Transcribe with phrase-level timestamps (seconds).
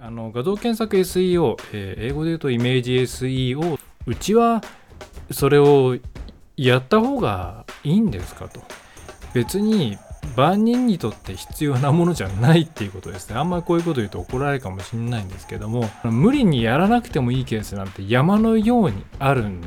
[0.00, 4.62] あの画像検索 SEO、えー英語で言うとイメージ SEO うちは
[5.30, 5.96] それを
[6.56, 8.60] やった方がいいんですかと。
[9.34, 9.98] 別に
[10.36, 13.36] 万人にとって必要なものじゃないっていうことですね。
[13.36, 19.62] あんまりこういうこと言うと怒られるかもしれないんですけども無理にやらなくてもいいケースなんて山のようにあるん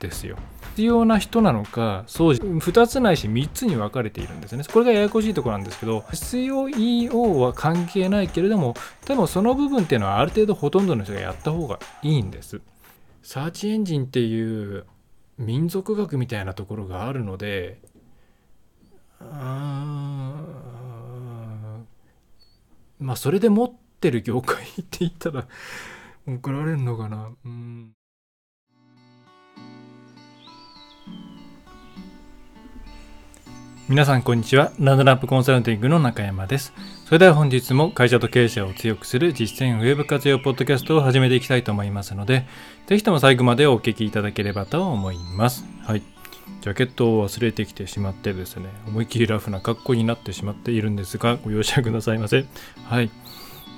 [0.00, 0.36] ですよ。
[0.74, 4.64] 必要な人なのかそう2つないし3つに分かれているんですね。
[4.64, 8.74] これがややこしいところなんですけど SEO は関係ないけれども
[9.06, 12.60] でもその部分っていうのはある程度ほとんどの人がやった方がいいんです。
[13.22, 14.84] サーチエンジンっていう
[15.38, 17.78] 民族学みたいなところがあるので
[19.20, 25.46] あーまあそれで持ってる業界って言ったら
[26.26, 27.30] 怒られるのかな。
[27.44, 27.92] うん。
[33.86, 34.72] 皆さんこんにちは。
[34.78, 36.72] ランドラップコンサルティングの中山です。
[37.04, 42.46] それでは本日も会社と経営者を強くする実践ウェブ活用ポッドキャストを始めていきたいと思いますので
[42.86, 45.66] ぜひとも最後までお聞きいただければと思います。
[45.82, 46.02] はい。
[46.62, 52.46] ジャケットを忘れてきてしまってですね思いっきりラフな格好になってしまっているんですがご容赦くださいませ。
[52.86, 53.10] はい。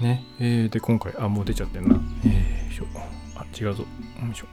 [0.00, 0.24] ね。
[0.38, 1.98] えー、で今回あもう出ちゃってんな。
[2.24, 2.86] えー、しょ。
[3.34, 3.82] あ違うぞ。
[3.82, 3.88] よ
[4.30, 4.46] いしょ。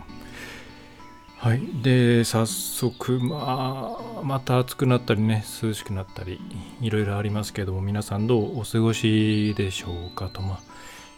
[1.44, 6.40] はい、で早速、まあ、また暑くなったりね涼しくなったり
[6.80, 10.60] いろいろありますけども皆さんどうお過ごしでしょうかと、まあ、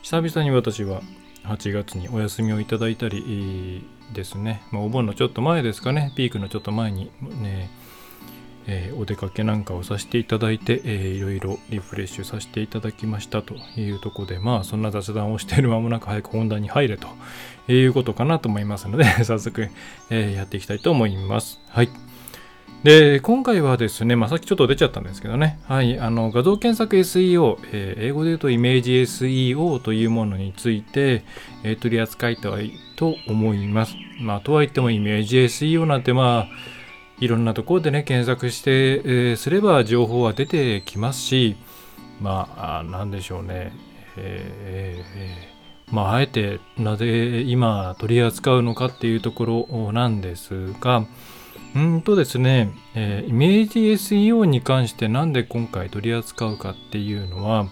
[0.01, 1.03] 久々に私は
[1.43, 6.11] 8月にお休みをいただいたりですね、まあ、お盆のちょっと前ですかね。
[6.15, 7.69] ピークのちょっと前にね、
[8.67, 17.07] えーお出かけなんかをさせていただいて、えーいろいろリフレッシュさせていただきましたというとこでまあそんな雑談をしている間もなく早く本題に入れと
[17.72, 19.69] いうことかなと思いますので 早速、
[20.09, 21.59] えーやっていきたいと思います。
[21.69, 21.89] はい。
[22.83, 31.23] で、今回はですね、まあ、さっきちょっと出ちゃったんですけどね、はい、あの画像検索 SEO、えー英語で言うとイメージ SEO というものについて、
[31.63, 33.95] えー取り扱いたいと思います。
[34.19, 36.75] まあ、とはいってもイメージ SEO なんてまあ、
[37.19, 41.55] いろんなところでね、検索して、えすれば情報は出てきますし、
[42.19, 43.73] まあ、なんでしょうね、
[44.17, 51.05] えーえーまあ、あえてなぜ今取り扱うのかっていうところなんですが、
[51.75, 57.67] うんとですね、えーイメージ SEO に関してなんで今回取り扱うかっていうのは、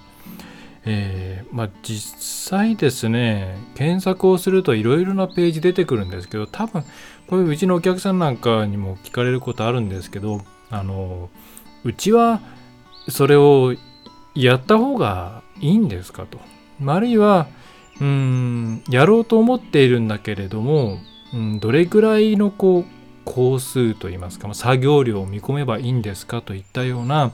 [0.86, 6.84] えーまあ、実際ですね検索をするといろいろなページ出てくるんですけど多分
[7.28, 11.30] これううちのお客さんなんかにも聞かれることあるんですけどあの
[11.84, 12.42] うちは
[13.08, 13.76] それを
[14.36, 16.40] やった方がいいんですかと。
[16.86, 17.48] あるいは
[18.02, 20.98] うんやろうと思っているんだけれども、
[21.34, 22.86] うん、どれぐらいのこう
[23.26, 27.32] 工数といいますかま作業量を見込めばいいんですかといったような、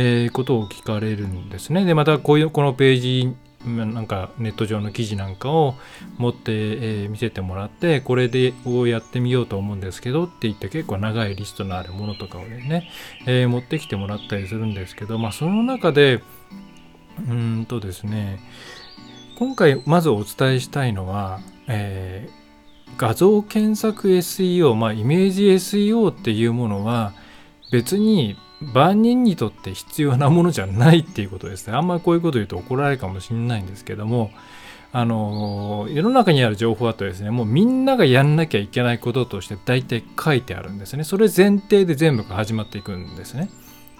[0.00, 1.84] えーことを聞かれるんですね。
[1.84, 3.34] でまたこういうこのページ
[3.66, 5.74] なんかネット上の記事なんかを
[6.16, 12.88] 持って、えー見せてもらってこれでをやってみようと思うんですけどって言って結構長いリストのあるものとかをね、
[13.26, 16.22] えー持ってきてもらったりするんですけど、まあ、その中で
[17.28, 18.38] うんとですね
[19.36, 22.38] 今回まずお伝えしたいのは、えー
[22.96, 27.12] 画像検索 SEO、まあ、イメージ SEO っていうものは
[27.70, 31.74] 別に万人にとって必要なものじゃないっていうことですね。
[31.74, 34.30] あんまりこういうこと言うと怒られるかもしれないんですけども、
[34.90, 41.04] あの世の中にある情報だとですね、もうみんながやんなきゃいけないこととして大体書いてあるんですね。
[41.04, 43.50] それ前提で全部が始まっていくんですね。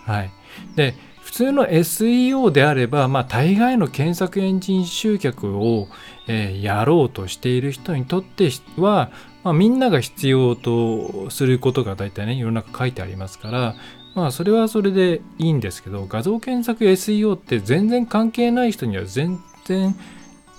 [0.05, 0.31] はい。
[0.75, 5.89] で、普通の SEO であれば、まあ、大概の検索エンジン集客を、
[6.27, 9.11] えーやろうとしている人にとっては、
[9.45, 13.77] まあ、みんなが必要とすることが大体ね世の中書いてありますから
[14.15, 19.97] まあそれはそれでいいんですけど画像検索 SEO って全然関係ない人には全然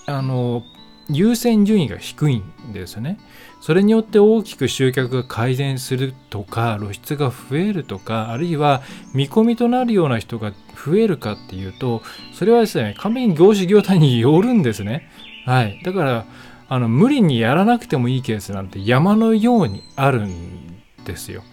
[0.06, 0.64] あの
[1.10, 3.20] 優先順位が低いんですね。
[3.62, 8.82] それによって大きく集客が改善するとか露出が増えるとかあるいは
[9.14, 12.02] 見込みとなるような人が増えるかっていうと
[12.34, 15.10] それはですね完璧に業種業態によるんですね。
[15.46, 16.26] はい、だから
[16.70, 21.44] あの無理にやらなくてもいいケースなんて山のようにあるんですよ。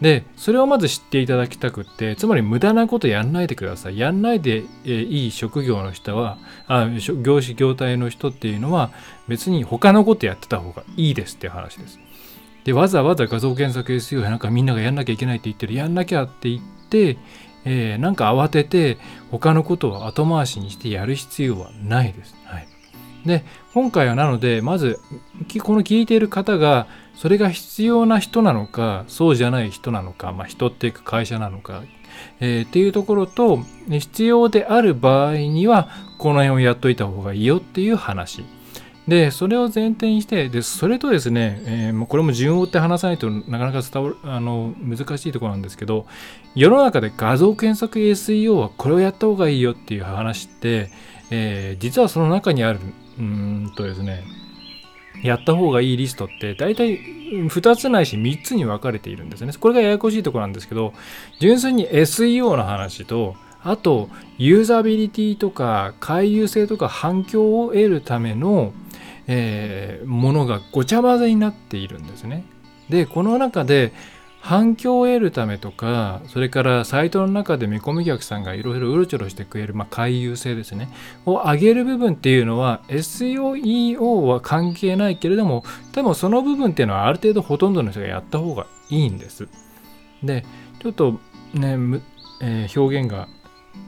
[0.00, 3.98] でそれをまず知っていただきたくってつまり無駄なことやんないでください。
[3.98, 6.88] やんないで、えーいい職業の人はあ
[7.22, 8.90] 業種業態の人っていうのは
[9.26, 11.98] 別に他のことやってた方がいいですっていう話です。
[12.64, 15.74] でわざわざ画像検索 SEO なんかみんながやんなきゃいけないって言ってる。
[15.74, 17.18] やんなきゃって言って、
[17.64, 18.98] えーなんか慌てて
[19.30, 22.68] 他のことを後回しにしてやる必要はないです、はい、
[23.26, 25.00] で今回はなのでまず
[25.62, 26.86] この聞いている方が
[27.18, 31.82] それが必要な人なのかそうじゃない人なのか、まあ、人っていうか会社なのか、
[32.38, 33.58] えー、っていうところと
[33.90, 35.88] 必要である場合には
[36.18, 38.44] この辺をやっといた方がいいよっていう話。
[39.08, 46.06] でそれを前提にしてでそれとですね、えー、これも順を追って話さないとなかなか伝わるあの難しいところなんですけど
[46.54, 50.90] 世の中で画像検索 SEO はこれをやった方がいいよっていう話って、
[51.30, 52.80] えー、実はその中にある
[53.18, 54.24] うんとですね
[55.22, 59.52] やった方がいいリストって大体2つないし3つに分かれているんですね。
[59.58, 60.92] これがややこしいところなんですけど
[61.40, 68.72] 純粋に SEO の話とあとユーザビリティとか回遊性とか反響を得るための、
[69.26, 72.44] えー、ものがごちゃ混ぜになっているんですね。
[72.88, 73.92] でこの中で
[74.48, 80.88] 反響を得るためとかそれからサイトの中で見込み客さんがいろいろうろちょろしてくれる、まあ、回遊性ですね。
[81.26, 89.48] を上げる部分っていうのは SEO は関係ないけれども多分その部分っていうのはある程度ほとんどの人がやった方がいいんです。
[90.22, 90.46] で
[90.82, 91.20] ちょっと
[91.52, 91.76] ね、
[92.40, 93.28] えー、表現が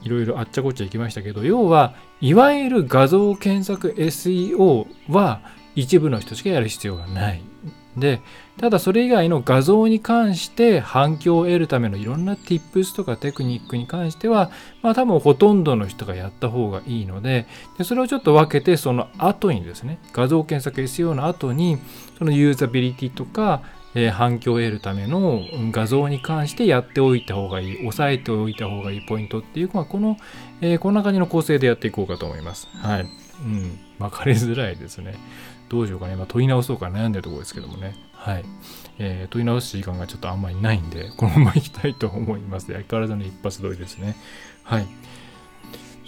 [0.03, 5.41] いろいろあっちゃこっちゃいきましたけど要はいわゆる画像検索 SEO は
[5.73, 7.41] 一部の人しかやる必要がない。
[7.97, 8.21] で
[8.61, 14.51] ただそれ以外の画像に関して反響を得るためのいろんな tips とかテクニックに関しては
[14.83, 17.47] まあ多分ほとんどの人がやった方がいいので
[17.79, 21.79] でそれをちょっと分けてその後にですね画像検索 SEO の後に
[22.19, 23.63] そのユーザビリティとか
[23.93, 25.41] えー、反響を得るための
[25.71, 30.17] 画像に関してやっておいた方がいい、押さえておいた方がいいポイントっていう、まあ、この、
[30.61, 32.67] えー、こんな感じの構成でやっていこうかと思います。
[32.73, 33.01] はい。
[33.01, 33.79] うん。
[33.99, 35.15] 分かりづらいですね。
[35.69, 36.15] どうしようかね。
[36.15, 37.95] まあ、問い直そうか悩んでるところですけどもね。
[38.13, 38.45] はい。
[38.99, 42.67] えー、問い直す時間がちょっとあんまりないんで、このまま行きたいと思います。
[42.67, 44.15] 相変わらずの一発撮りですね。
[44.63, 44.87] はい。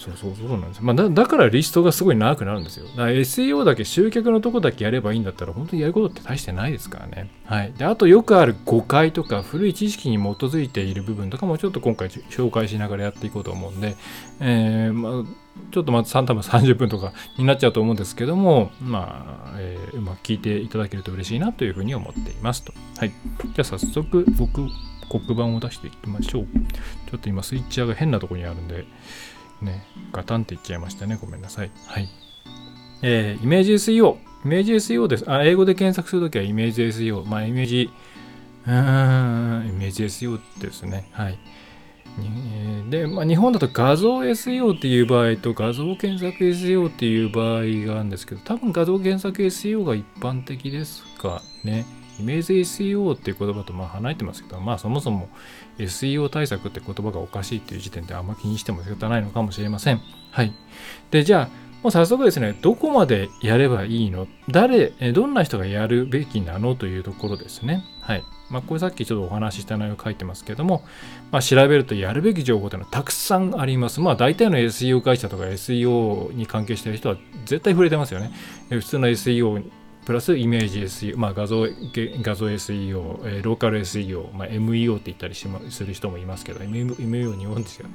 [0.03, 0.83] そうそうそうなんです。
[0.83, 2.85] まあ、だだからリストがすごい長くなるんですよ。
[2.87, 7.29] だから SEO だけ集客のとこだけやればいいんだったら本当にやることって大してないですからね。
[7.45, 7.73] はい。
[7.77, 13.95] で、あとよくある誤解とか古い知識に基づいている部分とかもちょっと今回紹介しながらやっていこうと思うんで、
[14.39, 22.73] えー、まあ、ちょっとまず3多分30分とかになっちゃうと思うんですけども、まあ、えー、うまく聞いていただけると嬉しいなというふうに思っていますと。
[22.97, 23.09] はい。
[23.09, 24.67] じゃあ早速僕、
[25.09, 26.47] 黒板を出していきましょう。
[27.09, 28.85] ちょっと今スイッチャーが変なとこにあるんで、
[29.63, 31.17] ね、ガタンって言っちゃいましたね。
[31.19, 31.71] ごめんなさい。
[31.87, 32.09] はい。
[33.01, 34.17] えー、イメージ SEO。
[34.45, 35.29] イメージ SEO です。
[35.29, 37.25] あ、英語で検索するときはイメージ SEO。
[37.25, 37.89] まあ、イメージ、
[38.65, 41.09] うーん、イメージ SEO ですね。
[41.11, 41.39] はい。
[42.89, 51.85] で、まあ、日本だと画像 SEO っていう場合と画像検索 SEO っていう場合があるんですけど、多分画像検索 SEO が一般的ですかね。
[52.19, 55.29] イメージ SEO っていう言葉とまあ離れてますけど、まあそもそも
[55.77, 60.01] SEO 対策って言葉がおかしいっていう時点であんま気にしても仕方ないのかもしれません。
[60.31, 60.53] はい。
[61.11, 64.27] で、じゃあ、もう早速ですね、どこまでやればいいの？
[64.49, 67.83] 誰、どんな人がやるべきなのというところですね。
[67.99, 68.23] はい。
[68.49, 70.85] まあ、これさっきちょっとお話しした内容書いてますけども、
[71.31, 73.99] まあ、調べるとやるべき情報というのはたくさんあります。
[73.99, 78.31] まあ、大体の SEO 会社とか SEO に関係している人は絶対触れてますよね。
[78.69, 79.63] 普通の SEO
[80.05, 87.87] プラスイメージ SEO、まあ、画像画像 SEO、えー、ローカル SEO、まあ、MEO って言ったりしまする人もいますけど、MEO 日本ですよ。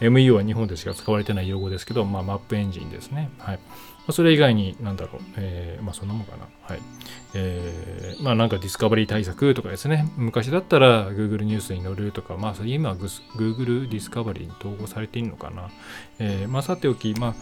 [0.00, 3.30] MEO は日本でしか使われてない用語ですけど、まあ、マップエンジンですね。
[3.38, 3.56] はい。
[3.56, 6.48] まあそれ以外に、なんだろう、えー、まあそんなもんかな。
[6.62, 6.80] はい。
[7.34, 10.10] えー、まあなんかディスカバリー対策とかですね。
[10.16, 15.70] 昔だったら Google ニュースに載るとか、まあ今は Google ディスカバリーに統合されているのかな。
[16.18, 17.34] えー、まあさておき、まあ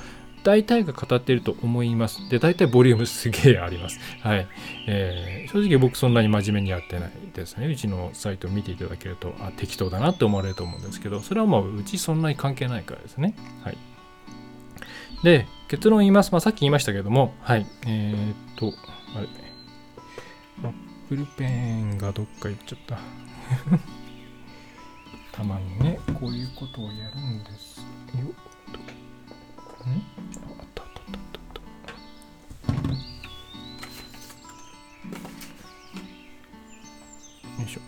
[0.48, 2.26] 大体が語っていると思います。
[2.30, 4.00] で、大体ボリュームすげえあります。
[4.22, 4.48] はい。
[4.86, 7.66] えー、正直僕そんなに真面目にやってないですね。
[7.66, 13.34] うちのサイトを見ていただけると、あ、適当だなって思われると思うんですけど、それはもううちそんなに関係ないからですね。
[13.62, 13.76] はい。
[15.22, 16.32] で、結論言います。
[16.32, 17.66] まあ、さっき言いましたけども、はい。
[17.86, 18.72] えー、っと、
[19.18, 19.28] あれ。
[20.64, 20.72] アッ
[21.10, 22.98] プルペンがどっか行っちゃった。
[25.36, 27.80] たまにね、こういうことをやるんです
[28.14, 28.47] よ。
[37.68, 37.80] いしょ。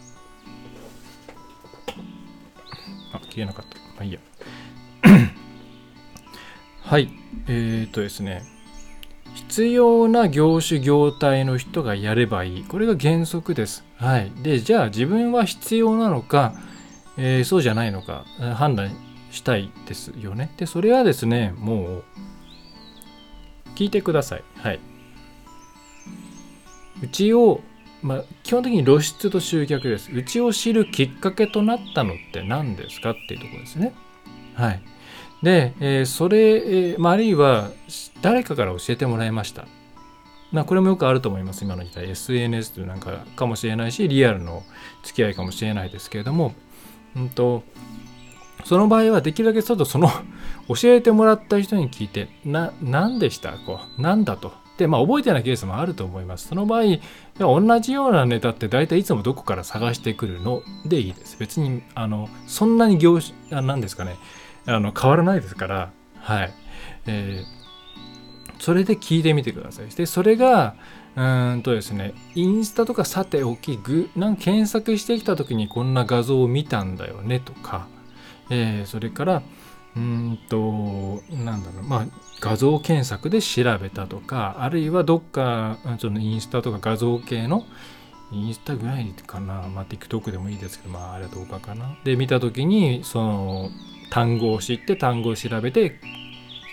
[3.13, 3.77] あ、消えなかった。
[3.77, 4.21] まあいいや。
[6.83, 7.11] はい。
[7.49, 8.43] えー、っとですね。
[9.35, 12.65] 必要な業種業態の人がやればいい。
[12.65, 13.85] これが原則です。
[13.97, 14.31] はい。
[14.43, 16.55] で、じゃあ自分は必要なのか、
[17.17, 18.91] えー、そうじゃないのか判断
[19.31, 20.53] したいですよね。
[20.57, 22.05] で、それはですね、もう、
[23.75, 24.45] 聞いてください。
[24.57, 24.81] はい。
[27.03, 27.61] うちを、
[28.03, 30.11] まあ、基本的に露出と集客です。
[30.13, 33.93] うちを知るきっかけとなったのって何ですかっていうところですね。
[34.55, 34.83] はい。
[35.43, 36.39] で、えー、それ、
[36.93, 37.71] えーまあ、あるいは
[38.23, 39.67] 誰かから教えてもらいました。
[40.53, 42.11] まあ、これもよくあると思います、今の時代。
[42.11, 44.65] SNS というなんかかもしれないし、リアルの
[45.05, 46.55] 付き合いかもしれないですけれども、
[47.17, 47.63] うんと、
[48.65, 50.11] その場合はできるだけちょっとその
[50.69, 53.53] 教えてもらった人に聞いて、な、何でした？
[53.53, 54.53] こう、なんだと？
[54.81, 56.49] で、まあ覚えてないケースもあると思います。
[56.49, 56.85] その場合、
[57.39, 61.37] 同じようなネタって大体いつもどこから探してくるのでいいです。
[61.39, 64.17] 別に、あの、そんなに業種、なんですかね、
[64.67, 66.55] あの、変わらないですから、はい。
[67.07, 69.89] えー、それで聞いてみてください。
[69.91, 70.75] で、それが、
[71.17, 77.87] うんとですね、インスタとかさておき、ぐなん検索してきた時にこんな画像を見たんだよねとか、
[78.49, 79.43] えー、それから
[79.97, 82.07] うんとなんだろうまあ
[82.41, 87.65] 画像検索で調べたとかあるいはどっかそのインスタとか画像系の
[88.33, 91.97] インスタぐらいかな、まあ、TikTok でもいいですけど、まあ、あれは動画かな。
[92.05, 93.71] で、見たときに、その、
[94.11, 96.01] 単語を知って、単語を調べて、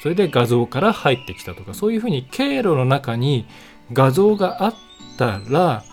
[0.03, 3.47] それで画像から入ってきたとか、そういうふうに経路の中に
[3.91, 4.75] 画像があっ
[5.17, 5.83] たら、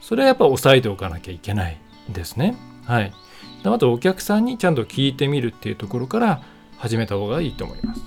[0.00, 2.56] それはやっぱ押さえておかなきゃいけないですね。
[2.86, 3.12] はい。
[3.62, 6.42] まずお客さんにちゃんと聞いてみるっていうところから
[6.80, 8.00] 始めた方がいいと思います。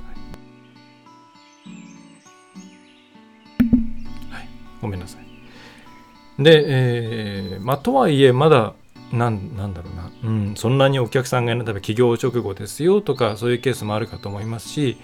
[4.31, 4.47] はい、
[4.81, 6.43] ごめんなさい。
[6.43, 8.73] で、えー、まあ、とはいえ、まだ、
[9.11, 14.97] なんなんだろうな、うん、そんなにお客さんが、例えば企業直後ですよとか、そういうケースもあるかと思いますし、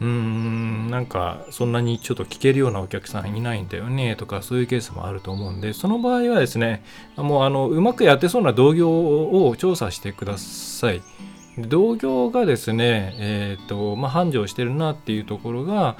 [0.00, 6.84] うーん、なんか、そんなにちょっと聞けるようなお客さんいないんだよね、とか、そういうケースもあると思うんで、その場合はですね、
[7.16, 11.02] もう、あの、うまくやってそうな同業を調査してください。
[11.58, 15.96] 同業がですね、え、ー、と、まあ、繁盛してるなっていうところが、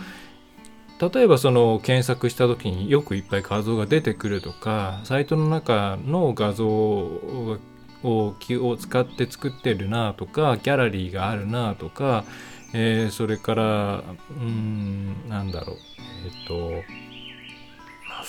[1.00, 7.58] 例えばその検索した時によくいっぱい画像が出てくるとか、サイトの中の画像を
[8.02, 12.24] を使って作ってるなとか、ギャラリーがあるなとか、
[12.72, 15.76] えー、それから、うん、なんだろう、
[16.24, 16.82] えっ、ー、と、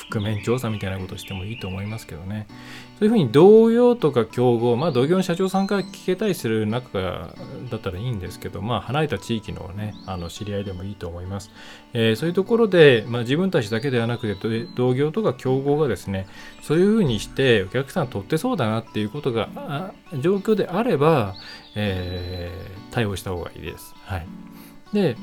[0.09, 2.47] 覆面調査みたいなことしてもいいと思いますけどね。
[2.99, 7.33] そういうふうに同業とか競合、まあ同業の社長さんから聞けたりする中
[7.69, 11.51] だったらいいんですけど、まあ離れた地域のね、あの知り合いでもいいと思います。
[11.93, 16.27] えー、そういうところで、まあ自分たちだけではなくて、同業とか競合がですね、
[16.61, 21.35] そういうふうにしてお客さん取ってそうだなっていうことが、状況であれば、
[21.75, 23.93] えー、対応した方がいいです。
[24.05, 24.27] はい。
[24.93, 25.15] で、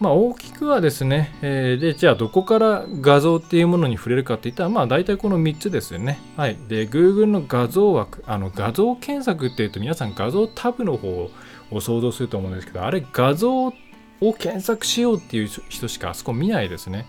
[0.00, 6.18] まあ、大きくはですね、えー、で、じゃあどこから画像っていうものに触れるかっていったら、まあ大体この3つですよね。
[6.36, 6.56] はい。
[6.68, 11.30] で、Google の画像枠、あの画像検索っていうと皆さん画像タブの方
[11.70, 13.72] を想像すると思うんですけど、あれ画像を
[14.20, 17.06] 検索しようっていう人しかあそこ見ないですね。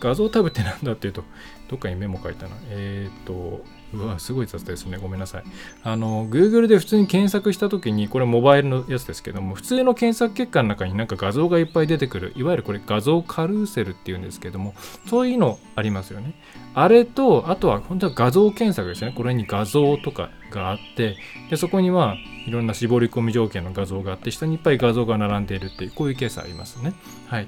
[0.00, 1.24] 画像タブって何だっていうと、
[1.68, 2.56] どっかにメモ書いたな。
[2.68, 3.62] えっ、と、
[3.94, 4.98] うわ、すごい雑ですね。
[4.98, 5.44] ごめんなさい。
[5.84, 14.74] あの、Google で普通に検索したときに、これモバイルのやつですけども、普通の検索結果の中になんか画像がいっぱい出てくる、いわゆるこれ画像カルーセルっていうんですけども、
[15.06, 16.34] そういうのありますよね。
[16.74, 19.12] あれと、あとは本当は画像検索ですね。
[19.16, 21.16] これに画像とかがあって、
[21.50, 22.16] でそこには
[22.46, 26.92] いろんな絞り込み条件の画像があって、下にいっぱい画像が並んでいるっていう、こういうケースありますね。
[27.28, 27.46] はい。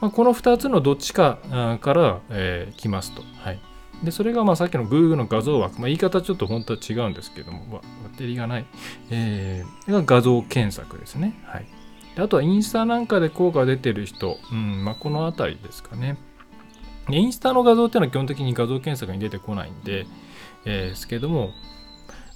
[0.00, 1.38] まあ、この2つのどっちか
[1.80, 3.22] から、えー、来ますと。
[3.38, 3.60] はい。
[4.02, 8.66] で、それがまあさっきの Google の画像枠、まあ、言い方ちょっと本当は違うんですけども、バッテリーがない、
[9.10, 11.40] えー、が画像検索ですね。
[11.44, 11.66] はい。
[12.16, 16.16] であとはインスタなんかで効果が出てる人、うんまあ、この辺りですかね。
[17.10, 20.06] インスタの画像っていうのは基本的に画像検索に出てこないんで、
[20.64, 21.50] えー、ですけども、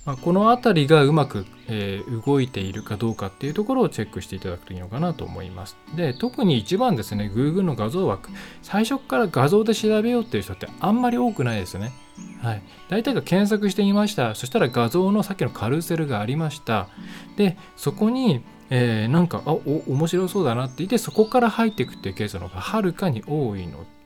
[0.09, 5.77] まあ、この辺りがうまく、えー、動いているかどうかっていうところをチェックしていただくといいのかなと思います。
[5.95, 8.31] で、特に一番ですね、Google の画像枠、
[8.63, 11.93] 最初から画像で調べようっていう人ってあんまり多くないですね。
[12.41, 12.63] はい。
[12.89, 14.35] 大体が検索してみました。
[14.35, 16.89] そしたら画像のさっきのカルーセルがありました。
[17.37, 23.98] で、そこに、えー、なんか、あ、お、面白そうだなって言って、そこから入っていくっていうケースの方がはるかに多いので、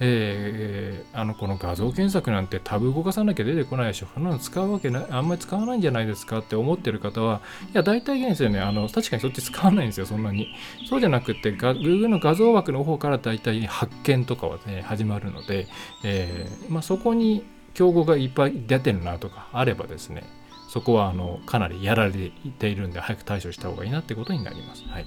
[0.00, 4.06] えー、あのこの画像検索なんてタブ動かさなきゃ出てこないでしょ。
[4.12, 7.40] そんなの使うわけない、あんまり使わないんじゃないですかって思ってる方は、
[7.72, 8.60] いや、大体ですよね。
[8.60, 10.48] あの、確かにそっち使わないんですよ、そんなに。
[10.88, 15.66] そうじゃなくて、Google の画像枠の方から大体発見とかはね、始まるので、
[16.04, 20.24] えー、まあ、そこに競合がいっぱい出てるなとかあればですね、
[20.68, 24.84] そこはあのかなりやられているんで早く対処した方がいいなってことになります。
[24.88, 25.06] はい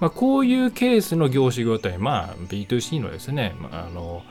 [0.00, 4.22] まあ、こういうケースの業種業態、まあ、B2C のですね、まあ、あの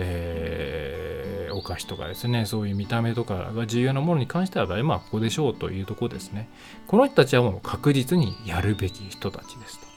[0.00, 6.48] えー、お菓子とかですね、そういう見た目とかが重要なものに関しては、まあ、ここでしょうというところですね。
[6.86, 9.88] この人たちはもう確実にやるべき人たちですと。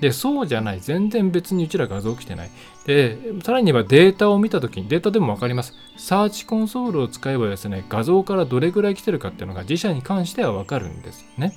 [0.00, 0.80] で、そうじゃない。
[0.80, 2.50] 全然別にうちら画像来てない。
[2.86, 5.74] で、さらにはデータを見たときに、データでもわかります。
[5.98, 11.52] サーチコンソールを使えばですね、画像からどれぐらい来てるかっていうのが自社に関してはわかるんですね。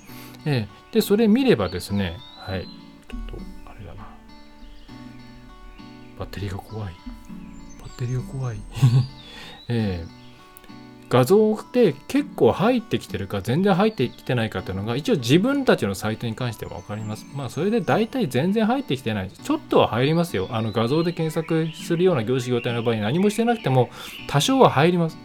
[0.45, 2.67] えで、それ見ればですね、はい。
[3.13, 4.07] ちょっとあれだな
[6.19, 6.93] バッテリーが怖い
[7.81, 8.57] バッテリーが怖い
[9.69, 10.23] えー
[11.13, 17.27] 画像って結構入ってきてるか全然入ってきてないかっていうのが一応自分たちのサイトに関しては分かります。
[17.35, 19.29] まあそれで大体全然入ってきてない。
[19.29, 20.47] ちょっとは入りますよ。
[20.49, 23.91] あの画像で検索するような業種業態の場合に何もしてなくても
[24.27, 25.19] 多少は入ります。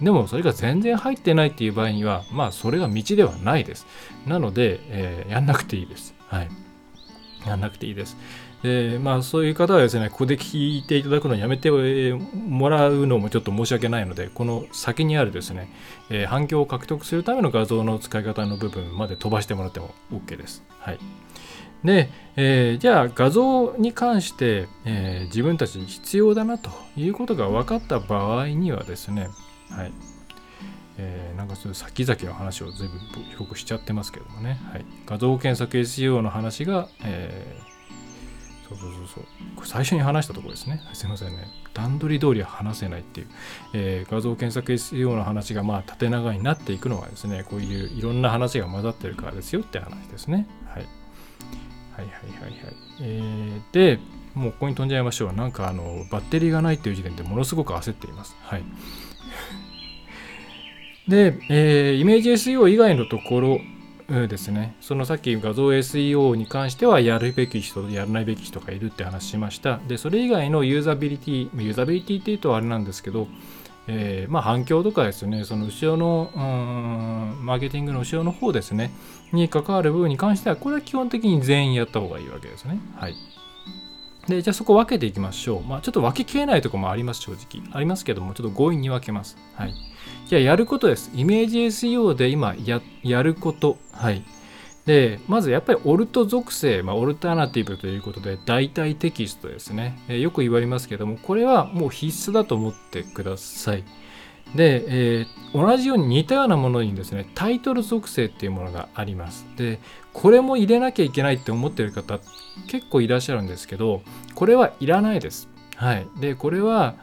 [0.00, 3.88] でもそれが全然入ってないっていう場合にはまあそれが道ではないです。
[4.28, 6.14] なので、えー、やんなくていいです。
[6.28, 6.48] はい。
[7.46, 8.16] やんなくていいです。
[8.62, 15.68] でまあそういう方はですねここで聞いていただくのをやめてもらうのもちょっと申し訳ないのでこの先にあるですね、
[16.08, 20.62] えー、反響を獲得するための画像の使い方の部分まで飛ばしてもらっても OK です。
[20.78, 20.98] はい
[21.84, 29.28] で、えー、じゃあ画像に関して、えー、自分たちに必要だなということが分かった場合にはですね、
[29.68, 29.92] はい
[30.98, 32.94] えー、なんかそういう先々の話を全部
[33.42, 37.74] よくしちゃってますけどもね、はい、画像検索 SEO の話が、えー
[38.68, 39.24] そうそうそうそう。
[39.56, 40.80] これ最初に話したところですね。
[40.94, 41.48] すいませんね。
[41.74, 43.26] 段取り通りは話せないっていう、
[43.74, 50.46] えー、画像検索 SEO の話がまあ縦長になっていくのはですね、こういういろんな話が混ざってるからですよって話ですね。
[50.66, 50.86] はい。
[51.92, 52.76] はいはいはいはい。
[53.00, 53.98] えー、で、
[54.34, 55.32] もうここに飛んじゃいましょう。
[55.32, 58.34] なんかあの、バッテリーがないっていう時点でものすごく焦っています。
[58.42, 58.64] はい。
[61.08, 63.60] で、えー、イメージ SEO 以外のところ
[64.08, 64.76] ですね。
[64.80, 69.80] そのさっき画像 SEO に関してはやるべき人やらないべき人がいるって話しました。
[69.88, 73.28] で、それ以外のユーザビリティ、ユーザビリティっていうとあれなんですけど、
[73.86, 76.38] えー、まあ反響とかですね、その後ろの、う
[77.42, 78.90] ん、マーケティングの後ろの方ですね、
[79.32, 82.78] に関わる部分に関しては、これは基本的に全員やった方がいいわけですね。
[82.96, 83.14] はい。
[84.28, 85.62] で、じゃあそこ分けていきましょう。
[85.62, 87.62] まあちょっと分けきれないところもあります、正直。
[87.72, 89.36] ありますけども、ちょっと強引に分けます。
[89.54, 89.74] はい。
[90.26, 91.10] じゃあやることです。
[91.14, 93.76] イメージ SEO で今ややること。
[93.92, 94.24] はい。
[94.86, 103.84] で、まずやっぱりオルト属性、まあ、オルタナティブということで、代替テキストですね、えー、よく言われますけども、これはもう必須だと思ってください。
[104.54, 104.84] で、
[105.20, 109.46] えー、同じように似たようなものにですね、タイトル属性っていうものがあります。
[109.56, 109.80] で、
[110.12, 112.20] これも入れなきゃいけないって思ってる方
[112.68, 114.02] 結構いらっしゃるんですけど、
[114.34, 115.48] これはいらないです。
[115.76, 116.06] はい。
[116.20, 116.94] で、これは、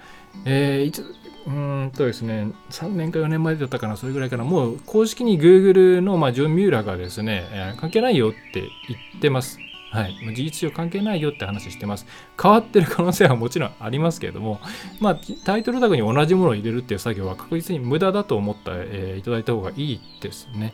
[0.45, 1.03] えー、
[1.47, 9.59] うんとですね、3年か4年前だったかな、それぐらいかな、もう公式に Google の、まあ、ジョン・ミューラーがですね、えー、関係ないよって言ってます。
[9.91, 12.05] はい、事実上関係ないよって話してます。
[12.41, 14.61] 変わってる可能性はもちろんありますけれども、
[15.01, 20.73] まあ、タイトルタグに同じものを入れるっていう作業は確実に無駄だと思って、えー、いただいた方がいいですね。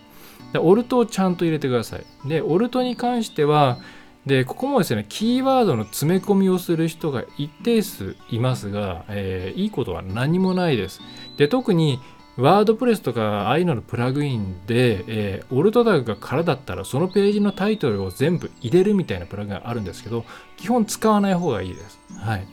[0.53, 2.29] で、オルトをちゃんと入れてください。
[2.29, 3.79] で、オルトに関しては、
[4.27, 11.01] で、ここもですね、キーワードの詰め込みをする人が一定数いますが、えー、いいことは何もないです。
[11.37, 11.99] で、特に
[12.35, 20.25] ワードプレスとかああいうののプラグインで、えー、オルトタグが空だったらそのページのタイトルを全部入れるみたいなプラグがあるんですけど、
[20.57, 21.99] 基本使わない方がいいです。
[22.19, 22.47] はい。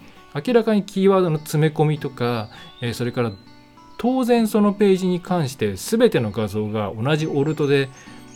[0.46, 2.48] 明らかにキーワードの詰め込みとか、
[2.80, 3.32] えー、それから
[3.98, 7.88] 当然そのページに関して全ての画像が同じオルトで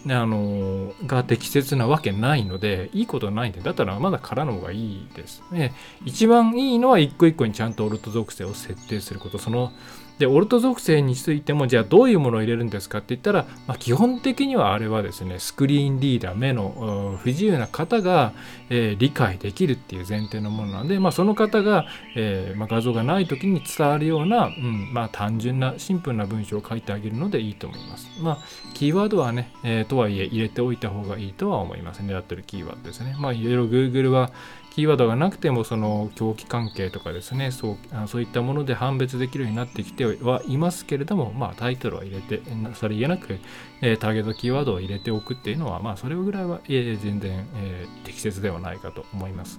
[0.06, 5.74] あのが適切なわけないので、いいことはないんで、だったらまだ空の方がいいですね。
[6.04, 9.38] 一番いいのは一個一個にちゃんとオルト属性を設定すること。
[9.38, 9.72] その
[10.18, 18.32] で、オルト属性についても、じゃあどういうものを入れるんですかって言ったら、まあ、基本的にはあれはですね、スクリーンリーダー、目の不自由な方が、
[18.70, 28.08] えー、理解できるっていう前提のものなので、まあ、その方が、えー、まあ、画像がない時に伝わるような、うんま、単純なシンプルな文章を書いてあげるのでいいと思います。
[28.20, 28.38] ま、
[28.74, 32.02] キーワードはね、えー、とはいえ入れておいた方がいいとは思います。
[32.02, 33.16] 狙ってるキーワードですね。
[33.18, 34.30] まあ、いろいろ Google は
[34.78, 42.40] キーワードがなくてもその狂気関係とかですねそうあそういったもので判別できるようになってきてはいますけれども、まあ、タイトルは入れて
[42.74, 43.40] それ言えなく、
[43.82, 49.58] えー、ターゲットキーワードを入れておくっていうのは、まあ、それぐらいは、えー、全然、えー、適切ではないかと思います。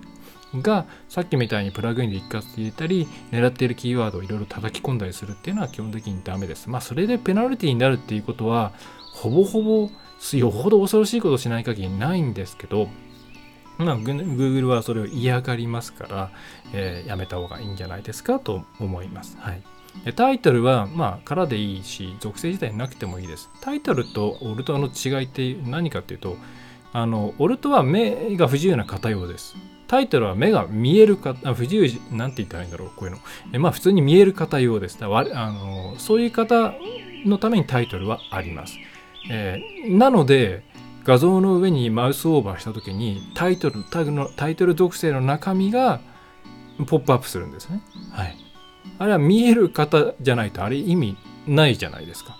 [0.55, 6.69] がさっきみたいにプラグインで一括入れたり狙っているキーワードをいろいろ叩き込んだりするっていうのは基本的にダメです。
[6.69, 8.71] まあそれでペナルティになるっていうことは
[9.11, 9.89] ほぼほぼ
[10.37, 12.87] よほど恐ろしいことしない限りないんですけど
[13.79, 16.31] まあ、Google はそれを嫌がりますから、
[16.73, 19.37] えー、やめた方がいいんじゃないですかと思います。
[19.39, 19.63] はい。
[20.15, 23.49] タイトルは、まあ、からでいいし、属性自体なくてもいいです。
[23.61, 26.37] タイトルとオルトの違いって何かっていうと、
[26.91, 29.55] あの、オルトは目が不自由な方用です。
[29.87, 33.19] タイトルは目が見える方、不自由、なんて言ったらいいんだろう、こういうの。
[33.53, 34.97] えまあ、普通に見える方用です。
[35.01, 36.73] あのそういう方
[37.25, 38.77] のためにタイトルはあります。
[39.29, 40.63] えー、なので、
[41.03, 46.01] 画像の上にマウスオーバーした時にタイトルタグのタイトル属性の中身が
[46.87, 47.81] ポップアップするんですね。
[48.11, 48.35] はい。
[48.97, 52.37] あれは見える方じゃないとあれ意味ないじゃないですか。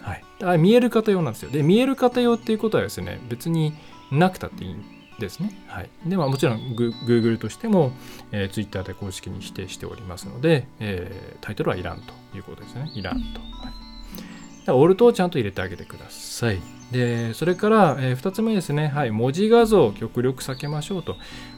[0.00, 0.24] はい。
[0.42, 1.50] あれ見える方用なんですよ。
[1.50, 3.72] で、見える方用っていうことはですね、別に
[4.10, 4.84] なくたっていいん
[5.18, 5.64] ですね。
[5.66, 5.90] はい。
[6.04, 7.92] で、まあもちろん Google としても、
[8.30, 12.90] えー、Twitter で公式に否定しておりますので、えー、タイトルはいらんということですね。
[12.94, 13.40] いらんと。
[13.40, 16.60] はい、オルトをちゃんと入れてあげてください。
[16.90, 18.88] で、それから、えー、2つ目ですね。
[18.88, 19.10] はい。
[19.10, 21.16] 文字画像を極力避けましょうと。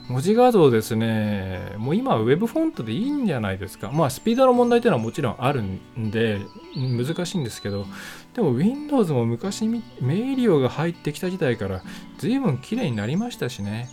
[0.09, 3.91] 文字画像ですね、もう今は Web フォントでいいんじゃないですか。
[3.93, 6.41] まあ、スピードの問題というのはもちろんあるんで、
[6.75, 7.87] 難しいんですけど、
[8.35, 9.83] でも Windows も昔メ
[10.15, 11.83] イリオが入ってきた時代から
[12.19, 13.89] 随分綺麗になりましたしね。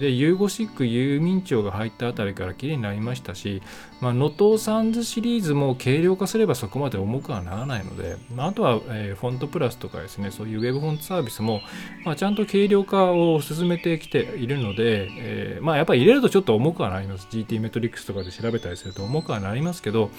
[0.00, 3.62] で、ユーゴシック、ユーミンチョウが入ったあたりから綺麗になりましたし、
[4.00, 11.60] まあ、ノトサンズシリーズも軽量化すればそこまで重くはならないので、まあとは、えー、フォントプラスとかですね、そういう Web フォントサービスも、
[12.04, 17.26] まあ、ちゃんと軽量化を進めてきているので、えー、まあ、やっぱり入れるとちょっと重くはなります。
[17.30, 20.10] GT メトリックスとかで調べたりすると重くはなりますけど、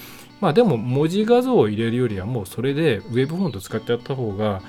[0.41, 4.61] まあでも文字画像を入れるよりはもうそれで Web フォント使ってやった方が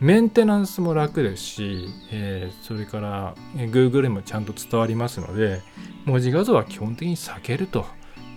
[0.00, 5.62] メンテナンスも楽ですし、えー、それから Google にもちゃんと伝わりますので
[6.04, 7.86] 文字画像は基本的に避けると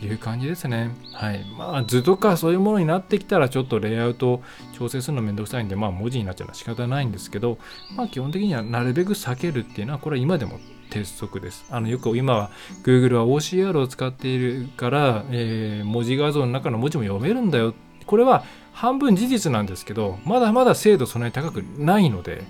[0.02, 0.92] いう感じですね。
[1.14, 1.44] はい。
[1.58, 4.42] まあ図とかそういうものになってきたらちょっとレイアウト
[4.74, 7.58] 調整するのめんどくさいんで、まあ文字になっちゃうのは仕方ないんですけど、
[7.96, 10.60] まあ基本的にはなるべく避けるっていうのはこれは今でも
[10.90, 11.66] 鉄則です。
[11.70, 12.52] あのよく今は
[12.84, 17.74] Google は OCR を使っているから、えー、文字画像の中の文字も読めるんだよ。
[18.06, 22.44] これは半分事実なんですけど、まだまだ精度そんなに高くないので、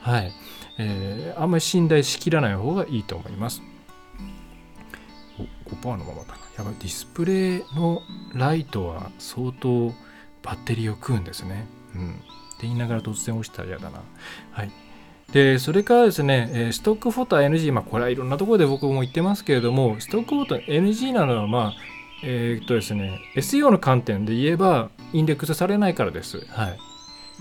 [0.00, 0.32] はい。
[0.78, 3.62] えー、あんまり信頼しきらない方がいいと思います。
[5.66, 6.38] 5%のままだな。
[6.58, 8.00] やばい、ディスプレイの
[8.34, 9.92] ライトは相当
[10.42, 11.66] バッテリーを食うんですね。
[11.94, 12.10] うん。
[12.10, 14.02] って言いながら突然押したら嫌だな。
[14.52, 14.70] はい。
[15.32, 21.74] で、それからですね、ストックフォト NG、まあ、これはいろんなところで僕も言ってますけれども、ストックフォト NG なのは、まあ、
[22.22, 26.46] えー、っとですね、SEO の観点で言えば、インデックスされないからです。
[26.48, 26.74] は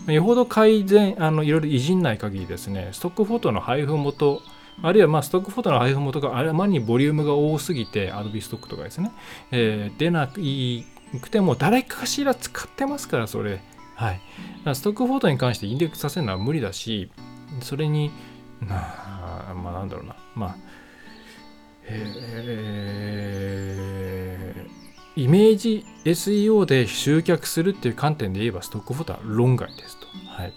[0.07, 0.13] い。
[0.13, 4.41] よほど改善、あの、いろいろいじんない限りですね、ストックフォトの配布元、
[4.81, 9.11] あるいはまあストックフォトの配布元があまりにボリュームが多すぎて、Adobe ストックとかですね、
[9.51, 13.61] えー、出なくても誰かしら使ってますから、それ。
[13.95, 14.21] はい。
[14.73, 17.09] ストックフォトに関してインデックスさせるのは無理だし、
[17.61, 18.11] それに、
[18.61, 20.55] まあ、まあ、なんだろうな、まあ、
[21.87, 30.07] えー、イメージ SEO で集客するっていう観点で言えばストックフォトは論外ですと。
[30.27, 30.53] はい。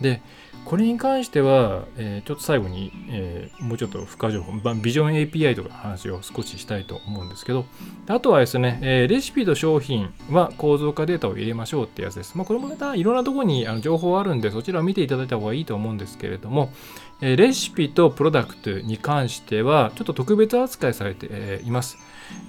[0.00, 0.20] で、
[0.64, 7.66] これに関しては、えー、ちょっと最後に、えー、もうちょっと付加情報、ビジョン API とかの話を少ししたいと思うんですけど、
[8.08, 12.36] あとはですね、えー、レシピと商品は構造化データを入れましょうってやつです。
[12.36, 16.72] まあ、これもまたいろんなところにあの情報あるんで、そちらを見ていただいた方がいいと思うんですけれども、
[17.20, 21.98] えレシピとプロダクトに関しては、ちょっと特別扱いされて、います。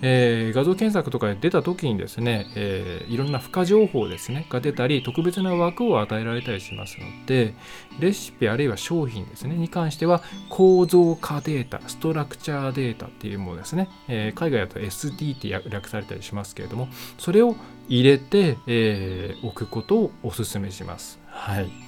[0.01, 7.53] えー、画像検索とかで出た時にですね、えー、いろんな付加情報ですね、が出たり、特別な枠を与えられたりしますので、
[7.99, 17.55] レシピあるいは商品ですね、に関しては、構造化データ、ストラクチャーデータっていうものですね、えー、海外だと SD って略されたりしますけれども、それを
[17.87, 21.19] 入れて、えー、置くことをお勧めします。
[21.27, 21.84] はい。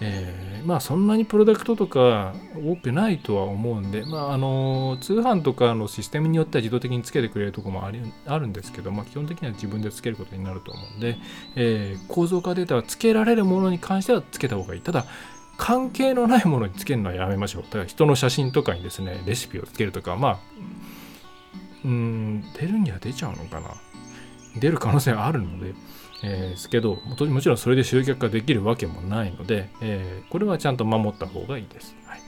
[0.00, 11.16] えー、まあそんなにプロダクトとか多くないとは思うんで、まああの通販とかのシステムによっては自動的につけてくれるところもありあるんですけど、まあ、基本的には自分でつけることになると思うんで、
[11.56, 14.80] えー、構造化データはつけられるものに関してはつけた方がいい。
[14.80, 15.04] ただ、
[15.56, 17.62] 関係のないものにつけるのはやめましょう。
[17.64, 20.38] だから人の写真とかにですね、レシピをつけるとか、まあ、
[21.84, 23.70] うん、出るには出ちゃうのかな。
[24.60, 25.74] 出る可能性はあるので、
[26.22, 31.94] えー、ですけどもちろんそれで集客ができるわけもないので、えー、これはちゃんと守った方がいいです。
[32.06, 32.20] はい、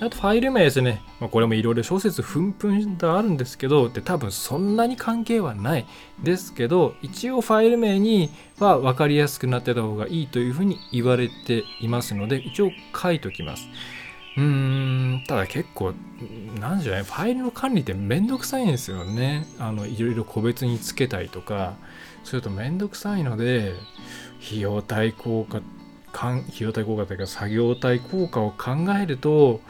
[0.00, 1.02] あとファイル名ですね。
[1.20, 5.86] まあ、これもいろいろ小説ふんふんとあるんですけど、で多分そんなに関係はない
[6.22, 13.68] ですけど、一応ファイル名には分かりやすくなってた方がいいというふうに言われていますので、一応書いときます。
[14.36, 15.92] うーん、ただ結構、
[16.58, 17.04] なんじゃない？
[17.04, 19.46] ファイルの管理ってめんどくさいんですよね。
[19.58, 21.74] あの、いろいろ個別につけたりとか、
[22.24, 23.74] するとめんどくさいので、
[24.44, 25.60] 費用対効果、
[26.12, 29.60] 費用対効果というか作業対効果を考えると、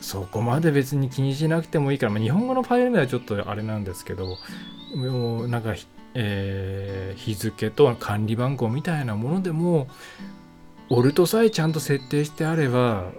[0.00, 4.36] そこまで別に気にしなくてもいいから、まあ、日本語のファイル名はちょっとあれなんですけど、
[4.94, 5.74] もうなんか、
[6.14, 9.88] えー、日付と管理番号みたいなものでも、
[10.88, 13.10] オルトさえちゃんと設定してあれば、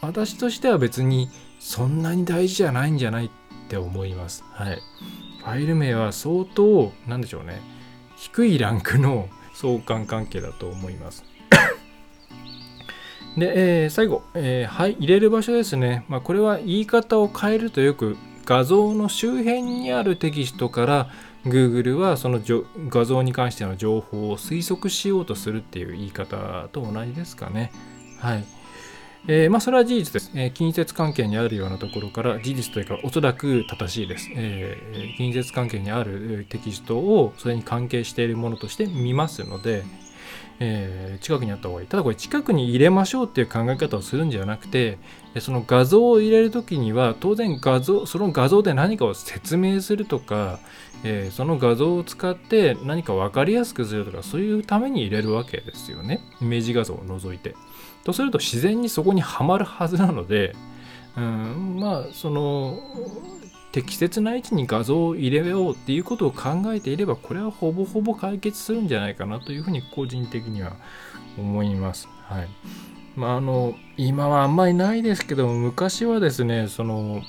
[0.00, 3.30] 私としては別にそんなに大事じゃないんじゃないっ
[3.68, 4.44] て思います。
[4.50, 4.78] はい。
[5.48, 7.62] ファイル名は相当、なんでしょうね。
[8.16, 11.24] 低いランクの相関関係だと思います。
[13.38, 16.04] で、えー、最後、えー、はい、入れる場所ですね。
[16.06, 21.10] まあ、これは言い方を変えるとよく画像の周辺にあるテキストから
[21.46, 22.40] Google はその
[22.90, 27.72] 画像に関しての情報を推測しようとするっていう言い方と同じですかね。
[28.20, 28.44] はい。
[29.26, 39.84] えー、まあ、それは事実です、えー、近接関係にあるようなところから事実というかおそらく正しいです、えー、近接関係にあるテキストをそれに関係しているものとして見ますので、
[40.60, 41.86] えー、近くにあった方がいい。
[41.86, 44.98] ただこれ近くに入れましょうっていう考え方をするんじゃなくて
[45.40, 50.58] その画像を入れる時には当然画像その画像で何かを説明するとか、
[51.04, 56.20] えー、その画像を使って何か分かりやすくするとかそういうために入れるわけですよね。
[56.40, 57.54] イメージ画像を除いて。
[58.04, 60.54] とすると自然にそこにはまるはずなので
[61.16, 62.78] うんまあその
[63.72, 70.76] 適切な位置に画像を入れようっていうことを考えていればこれはほぼほぼ解決するんじゃないかなというふうに個人的には
[71.36, 72.08] 思います。
[72.22, 72.48] はい。
[73.16, 77.22] まああの今はあんまりないですけど昔はですねその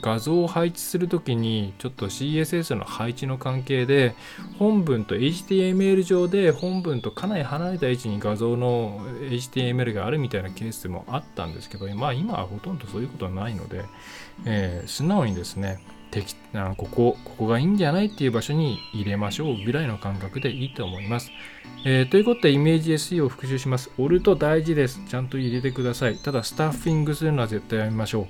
[0.00, 4.14] 画像を配置するときにちょっと CSS の配置の関係で
[4.58, 13.84] 本文と HTML 上で本文とかなり離れた位置に画像の HTML があるみたいなケースもあったんですけどまあ今はほとんどそういうことはないので、
[14.46, 15.80] えー、素直にですね
[16.12, 21.32] 適あここここがいいんじゃないっていう場所に入れましょうぐらいの感覚でいいと思います。
[21.84, 23.90] えー、ということでイメージ SE を復習します。
[23.98, 25.00] オルト大事です。
[25.08, 26.16] ちゃんと入れてください。
[26.16, 28.26] ただスタッフィングするのは絶対やめましょう。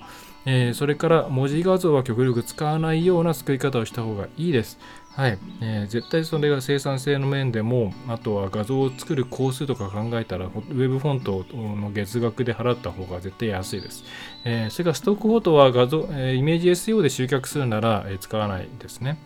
[0.46, 4.78] えー、それから文字画像は極力使わないような作り方をした方がいいです。
[5.14, 14.04] はい、えー、絶対それが生産性の面でも、あとは画像を作る工数とか考えたら、ウェブフォントの月額で払った方が絶対安いです。
[14.44, 19.18] えー、それからストックフォートは画像、えー、イメージ SEO で集客するなら、え使わないですね。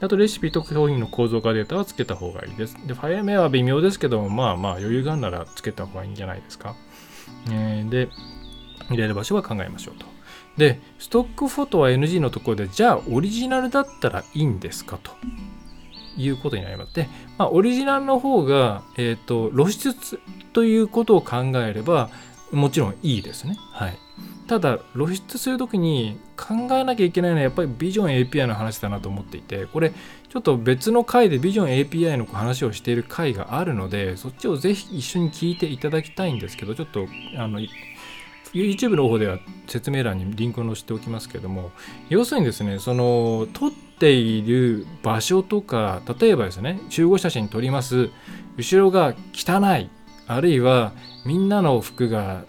[0.00, 2.76] あとレシピと商品の構造化データはつけた方がいいです。
[2.86, 6.74] で、ファイアメアは微妙ですけども、まあまあ余裕があるならつけた方がいいんじゃないですか。
[7.50, 8.08] えー、で、
[8.88, 10.17] 入れる場所は考えましょうと。
[10.58, 14.98] で、ストックフォトは NG のところで、じゃあオリジナルだったらいいんですか？
[15.02, 15.12] と
[16.16, 16.94] いうことになります。
[16.94, 19.94] で、まあ、オリジナルの方が、え、ー、と、露出
[20.52, 22.10] ということを考えれば、
[22.50, 23.56] もちろんいいですね。
[23.72, 23.98] はい。
[24.48, 37.60] ただ露出する時に考えなきゃいけないのはやっぱりビジョン API の話だなと思っていてこれちょっと別の回でビジョン API の話をしている回があるのでそっちをぜひ一緒に聞いていただきたいんですけどちょっとあの
[38.52, 41.70] YouTube の方では説明欄にリンクを載せておきますけども
[42.08, 48.10] 要するにですねその撮っている場所とか例えばですね集合写真撮ります。
[48.56, 49.90] 後ろが汚い。
[50.26, 50.92] あるいは
[51.24, 52.44] みんなの服が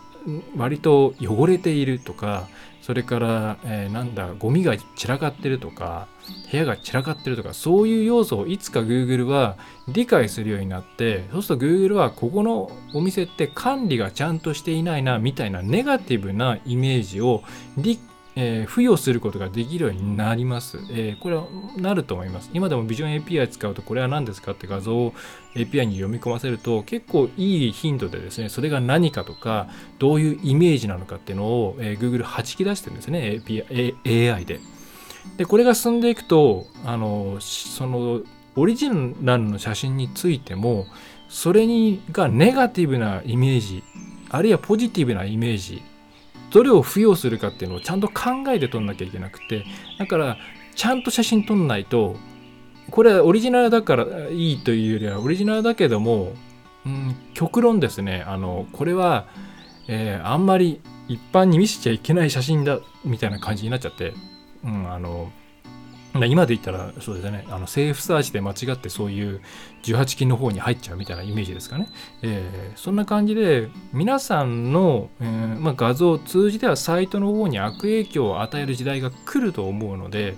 [0.57, 2.49] 割と汚れているとか
[2.89, 6.07] それから、えー、なんだゴミが散らかってるとか
[6.51, 17.43] 部屋が散らかってるとかそういう要素をいつか Google は理解するようになってそうすると Google はここのお店って管理がちゃんとしていないなみたいなネガティブなイメージを
[17.77, 17.99] 理
[18.41, 20.77] えー、付与することができるようになります。
[20.91, 22.49] えー、これはなると思います。
[22.53, 25.13] 今でも Vision API 使うとこれは何ですかって画像を
[25.55, 29.67] API に読み込ませると結構いい頻度でですね、それが何かとか
[29.99, 34.61] どういうイメージなのかっていうのを、えー、Google はじき出してるんですね、API、AI で。
[35.35, 38.21] で、これが進んでいくと、あの、その
[38.55, 40.85] オリジナルの写真についても、
[41.27, 43.83] それにがネガティブなイメージ、
[44.29, 45.83] あるいはポジティブなイメージ
[46.51, 49.65] どれを付与するかっていうのをちゃんと考えて撮んなきゃいけなくて
[49.97, 50.37] だから
[50.75, 52.15] ちゃんと写真撮んないと
[52.89, 56.33] これはオリジナルだからいいというよりはオリジナルだけども、
[56.85, 58.23] うん、極論ですね。
[58.25, 59.27] あのこれは、
[59.87, 64.13] えー、あんまり一般に見せちゃいけない写真だみたいな感じになっちゃって、
[64.63, 65.31] うん、あの
[66.13, 67.45] 今で言ったらそうですね。
[67.49, 69.41] あのセーフサーチで間違ってそういう
[69.83, 71.87] 18金の方に入っちゃうみたいなイメージですかね、
[72.21, 80.35] えー、そんな感じで皆さんの、えー、まあ、画像を通じてはサイトの方に悪影響を与える時代が来ると思うので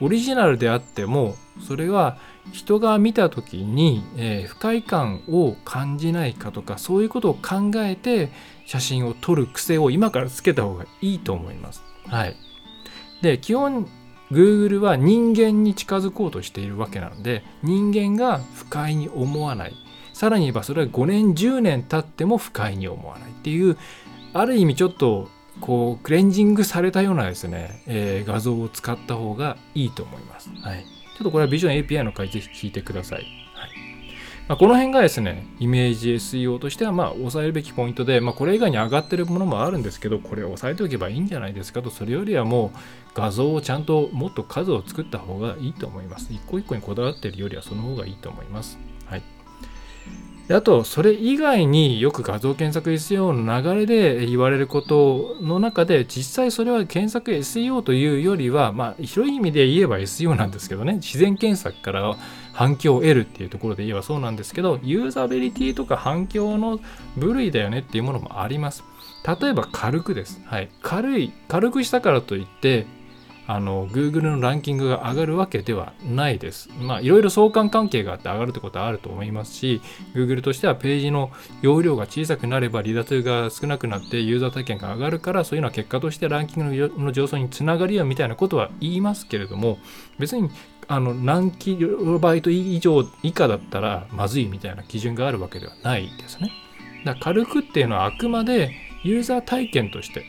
[0.00, 1.34] オリジナルであっても
[1.66, 2.16] それは
[2.52, 8.30] 人が見た時に、えー、不快感を感じないかとかそういうことを考えて
[8.64, 11.82] 写真を撮る癖を今からつけた方がいいと思います。
[12.06, 12.36] はい、
[13.20, 13.88] で基本
[14.30, 19.74] Google は人間に近づこうとしているわけなので人間が不快に思わない
[20.12, 23.76] さらに言えばそれは5年10年経っても不快に思わないっていう
[24.32, 25.28] ある意味ちょっと
[25.60, 30.50] こうクレンジングされたようなですね、えー、画像を使った方がいいと思います。
[30.62, 30.84] はい、
[31.16, 33.26] ちょっとこれはビジョン API の回ぜひ聞いてください。
[34.50, 42.78] まあ、この辺がですね、イメージ SEO としては、まあ、抑えるべきポイントで、まあ、これ以外に上がってるものもあるんですけど、これを押さえておけばいいんじゃないですかと、それよりはもう
[43.14, 46.32] 画像をちゃんともっと数を作った方がいいと思います。
[46.32, 48.76] 一個一個にこだわってるよりはその方がいいと思います。
[49.06, 49.22] はい。
[50.48, 62.16] であと、それ以外によく画像検索 SEO の流れで言われることの中で、実際それは検索 SEO というよりは、まあ、広い意味で言えば SEO なんですけどね、自然検索から
[62.52, 66.80] 反響を得るっていうところで言えばそうなんですけど、ユーザビリティとか反響の
[67.16, 68.84] 部類だよねっていうものもあります。
[69.40, 70.40] 例えば軽くです。
[70.46, 70.68] はい。
[70.82, 72.86] 軽い、軽くしたからといって、
[73.52, 76.70] あの Google のランキングが上がるわけではないです。
[76.80, 79.82] まあいろいろ相関関係があって上がるってことはあると思いますし
[80.14, 89.78] Google としてはページの容量が小さくなれば離脱が少なくなってユーザー体験が上がるからそういうのは結果としてランキングの上昇につながるよみたいなことは言いますけれども
[90.20, 90.48] 別に
[90.90, 96.50] あの何キロバイト以上以下だったらまずいみたいな基準があるわけではないですね。
[97.04, 98.72] だ軽くっていうのはあくまで
[99.04, 100.24] ユーザー体験として。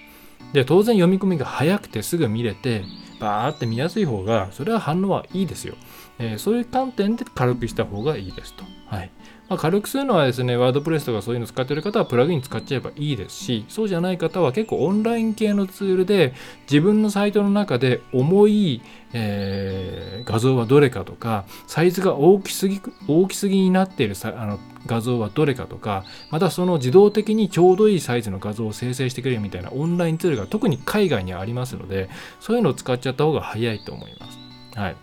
[0.54, 2.84] で当然読み込みが早くてすぐ見れて
[3.20, 5.76] バーって見やすい方がそれは反応はいいですよ、
[6.20, 9.12] えー、そういう観点で軽くした方がいいですと、はい。
[9.52, 16.34] まあ、軽くするのはですねワードプレスとかそういうの使ってる方はプラグイン使っちゃえばいいですしそうじゃない方は結構オンライン系のツールで
[16.72, 32.10] 自分のサイトの中で重い、えー、画像はどれかとかサイズが大きすぎ大きすぎになっているさあの画像はどれかとかまたその自動的にちょうどいいサイズの画像を生成してくれるみたいなオンラインツールが特に海外にありますので
[32.40, 34.40] そういうのを使っちゃった方が早いと思います。
[34.80, 34.96] はい。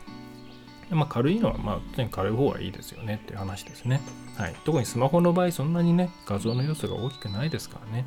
[0.91, 4.01] まあ、軽いのは、まあ、常に軽い方がいいですよねっていう話ですね。
[4.39, 4.55] はい。
[4.65, 8.07] 特にスマホの場合、そんなにね、画像の要素が大きくないですからね。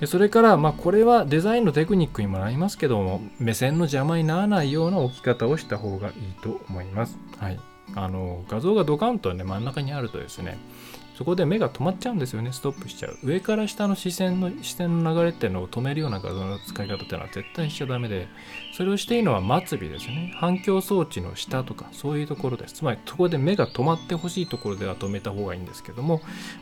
[0.00, 7.18] でそれから、まあ、これはデザインのテクニックにもなりますけども、目線の邪魔にならないような置き方をした方がいいと思います。
[7.38, 7.58] はい。
[7.94, 10.58] あの画像がドカンとね真ん中にあるとですね
[11.18, 12.52] そこで目が止まっちゃうんですよね。
[12.52, 13.18] ストップしちゃう。
[13.24, 18.28] 上から下の視線の視線の流れっていうのを止めるような画像の使い方っていうのは絶対しちゃダメで
[18.72, 20.32] それをしていいのは末尾ですね。
[20.36, 22.74] 反響装置の下とかそういうところです。
[22.74, 26.20] つまりそこで目が止まってほしいところでは止めた方がいいんですけども、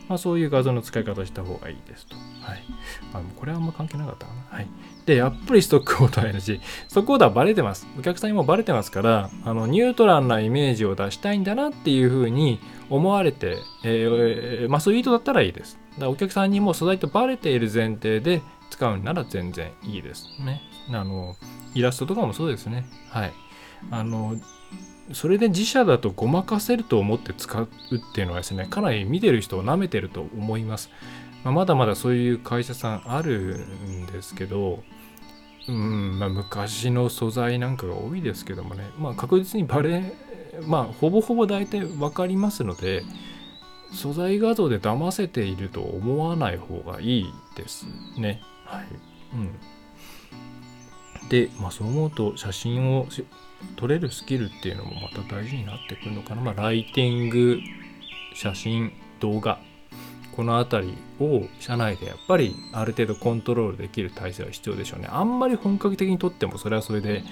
[0.08, 2.16] まあ、そういう画像の使い方した方がいいですと。
[2.16, 2.64] はい。
[3.12, 4.68] あこれはあんま関係なかったかなはい
[5.06, 6.60] で、やっぱりストックオーダー NG。
[6.88, 7.86] ストックオーダーバレてます。
[7.96, 12.58] お客さんにもバレてますから、あの、ニュートラルなイメージを出したいんだなっていうふうに
[12.90, 15.78] 思われて、えー、まあそういう意図だったらいいです。
[15.92, 20.60] だからお客さんにも素材とバレている前提で使うなら全然いいですね。
[20.90, 21.36] あの、
[21.74, 22.84] イラストとかもそうですね。
[23.08, 23.32] はい。
[23.92, 24.34] あの、
[25.12, 27.68] それで自社だとごまかせると思って使うっ
[28.12, 30.90] ていうのはですね、かなり見てる人を舐めてると思います。
[31.46, 34.82] まあ、まだまだそういう会社さんあるんですけど、
[35.68, 40.12] うんまあ、昔の素材なんかが多いですけどもね、まあ、確実にバレ
[40.66, 43.04] まあほぼほぼ大体分かりますので
[43.92, 47.86] 素材画像で騙せていると思わない方がいいです
[48.18, 48.42] ね。
[48.64, 48.86] はい。
[49.34, 51.28] うん。
[51.28, 53.06] で、まあそう思うと写真を
[53.76, 56.42] 撮れるスキルっていうのもまた大事になってくるのかな。
[56.42, 57.60] まあライティング、
[58.34, 59.60] 写真、動画
[60.36, 65.08] この辺りを社内でやっぱりある程度コントロールできる体制は必要でしょうね。
[65.10, 67.24] あんまり本格的にとってもそれはそれで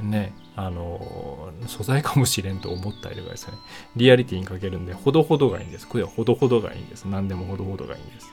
[0.00, 3.54] ね、あの、素材かもしれんと思ったりとかですね、
[3.96, 5.88] リアリティにかけるんで、ほどほどがいいんです。
[5.88, 7.06] これはほどほどがいいんです。
[7.06, 8.30] 何でもほどほどがいいんです。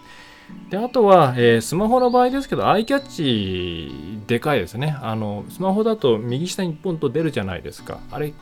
[0.69, 4.97] で、あとは、えー、スマホの場合ですけど、アイキャッチでかいですね。
[5.01, 7.99] あの、スマホだと右下にポンと出るじゃないですか。
[8.11, 8.33] あれ、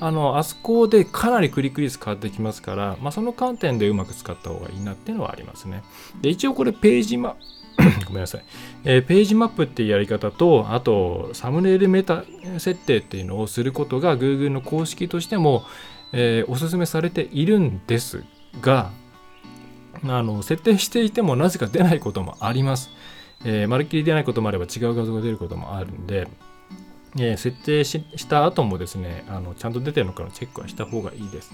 [0.00, 5.82] あの、あそこでかなりクリック率変わってきますから、まあ、その観点でうまく使った方がいいなっていうのはありますね。
[6.20, 7.36] で、一応これページマ、
[8.06, 8.44] ごめんなさい、
[8.84, 12.24] えー、ページマップっていうやり方と、あと、サムネイルメタ
[12.58, 15.64] 設定っていうのをすることが Google の公式としても、
[16.12, 18.24] えー、お勧めされているんです
[18.60, 18.90] が、
[20.04, 22.90] あの設定していてもなぜか出ないこともあります。
[23.44, 26.26] えー、まるっきり出ないこともあれば違う画像が出ることもあるんで、
[27.16, 31.52] えー、設定した後もですねあの、ちゃんと出てるのかのチェックはした方がいいです。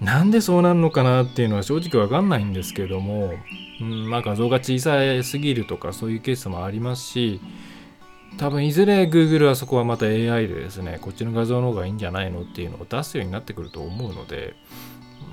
[0.00, 3.34] なんでそうなるのかなっていうのは正直わかんないんですけども、
[3.80, 7.40] うんまあ、画像が小さすぎるとかそういうケースもありますし、
[8.38, 14.54] 多分いずれ Google はそこはまた AI でですね、こっちの画像の方がいいんじゃないのっていうのを出すようになってくると思うので、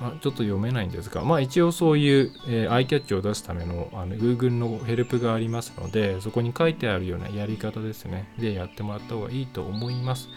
[0.08, 8.32] あ、ちょっと読めないんですが、まあ、一応そういう、えー、アイキャッチを出すためのあの Google のヘルプがありますので、そこに書いてあるようなやり方ですね。
[8.38, 10.28] で、やってもらった方がいいと思います。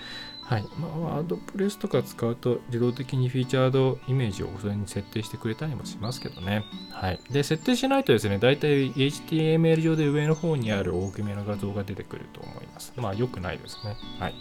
[0.43, 0.63] はい。
[0.77, 6.65] まあ、ワードプレスとか使うと自動的にフィーチャードイメージをそれに設定してくれたりもしますけどね。
[6.91, 7.19] はい。
[7.31, 12.93] で、設定しないとですね、だいたい HTML 上で上の方にある大きめの画像が出てくると思います。
[12.97, 13.95] まあ、良くないですね。
[14.19, 14.35] はい。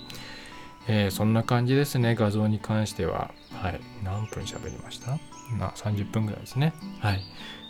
[0.88, 3.32] えー、そんな感じですね、画像に関しては。
[3.52, 3.80] はい。
[4.02, 5.18] 何分喋りました？
[5.56, 6.72] ま、30分ぐらいですね。
[7.00, 7.20] はい。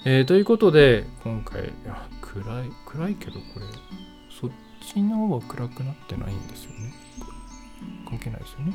[0.05, 1.73] えー、ということで、今回、
[2.21, 3.67] 暗い、暗いけど、これ、
[4.31, 4.51] そっ
[4.81, 6.93] ちの方は暗くなってないんですよね。
[8.09, 8.73] 関係ないですよね。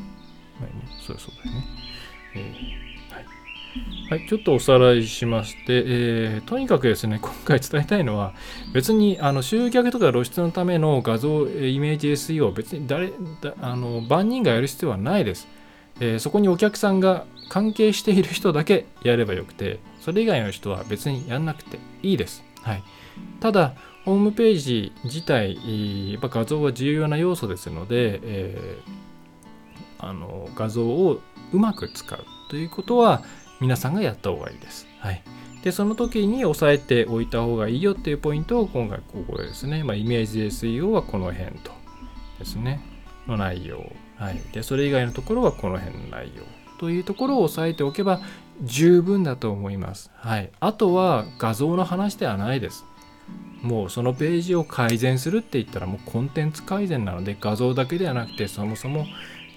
[0.61, 0.87] はいね。
[1.05, 1.65] そうそうだよね。
[2.35, 2.86] えー、
[4.09, 4.27] はい。
[4.27, 8.33] ちょっとおさらいしまして、えー、とにかくですね、今回伝えたいのは、
[8.73, 13.11] 別にあの集客とか露出のための画像、イメージ SEO、別に誰
[13.41, 15.47] だあの万人がやる必要はないです、
[15.99, 22.43] えー、そこにお客さんが関係している人だけやればよくて、それ以外の人は別にやんなくていいです。
[22.61, 22.83] はい。
[23.39, 23.73] ただ
[24.05, 31.19] ホームページ自体やっぱ画像は重要な要素ですので、えー、あの画像を
[31.51, 33.23] うまく使うということは
[33.59, 34.87] 皆さんがやった方がいいです。
[34.99, 35.21] はい、
[35.63, 41.71] でその時に押さえておいた方がいいよっていうポイントを今回ここですね、まあ、イメージ SEO はこの辺と
[42.39, 42.81] ですね
[43.27, 46.43] の内容、はい、でそれ以外のところはこの辺の内容
[46.79, 48.21] というところを押さえておけば
[48.61, 50.11] 十分だと思います。
[50.15, 52.85] はい、あとは画像の話ではないです。
[53.61, 59.05] もうそのページを改善するって言ったらもうコンテンツ改善なので画像だけではなくてそもそも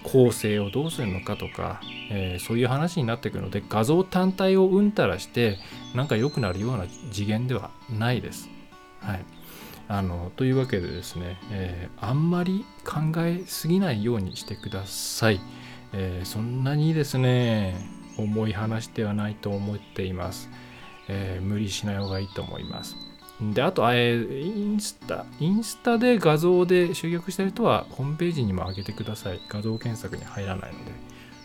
[0.03, 5.57] 構成をどうするのかとか、えー、そういう話になってくるので画像単体をうんたらして
[5.95, 8.49] なんか良くなるような次元ではないです。
[8.99, 9.25] はい、
[9.87, 15.39] あのというわけでですね、えー、あんまり考えすぎないようにしてください。
[15.93, 17.75] えー、そんなにですね
[18.17, 20.49] 重い話ではないと思っています。
[21.07, 23.10] え無理しない方がいいと思います。
[23.41, 29.41] で、あと、えインスタ、インスタで画像で集客してる人は、ホームページにも上げてください。
[29.49, 30.91] 画像検索に入らないので、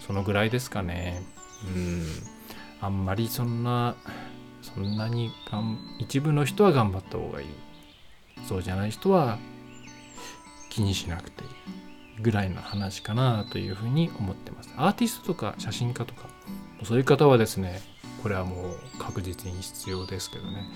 [0.07, 1.23] そのぐらいですかね。
[1.75, 2.05] うん。
[2.83, 3.97] あんまりそんな、
[4.61, 7.47] そんなにがん、一部の人は頑張った方がいい。
[8.47, 9.39] そうじゃない人は
[10.69, 11.51] 気にしなくていい。
[12.21, 14.73] ぐらいの話かなというふうに思ってます。
[14.77, 16.29] アーティストとか写真家とか、
[16.85, 17.81] そういう方はですね、
[18.23, 20.69] これはもう確実に必要ですけどね。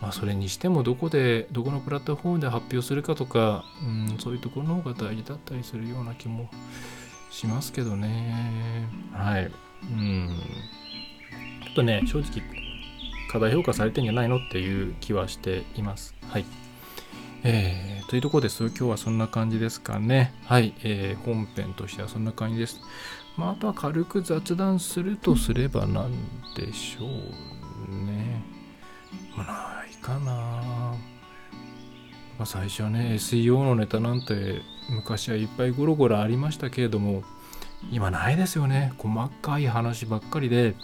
[0.00, 6.48] まあ、それにしてもどこでどこのプラットフォームで発表するかとか、うん、そういうところの方が大事だったりするような気も
[7.30, 8.88] しますけどね。
[9.12, 9.50] はい。
[9.92, 10.28] うん。
[11.64, 12.42] ちょっとね正直
[13.30, 16.14] 過大評価されてんじゃないのっていう気はしています。
[16.28, 16.44] はい。
[17.44, 18.66] えー、というところです。
[18.66, 20.32] 今日はそんな感じですかね。
[20.44, 22.80] はい、えー、本編としてはそんな感じです。
[23.36, 26.10] まあ、あとは軽く雑談するとすれば何
[26.56, 28.42] でしょうね。
[29.36, 30.96] まあかな、ま
[32.40, 37.22] あ、最初はね SEO のネタなんて昔はいっぱいゴロゴロありましたけれども
[37.90, 38.92] 今ないですよね。
[38.98, 40.74] 細かい話ばっかりで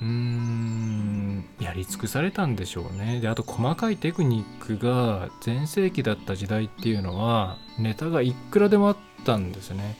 [0.00, 3.20] うーんやり尽くされたんでしょうね。
[3.20, 9.96] であと細かいテクニックが全盛期だった時代っていうのはネタがいくらでもあったんですね。